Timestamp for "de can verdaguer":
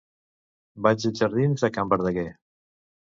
1.67-2.29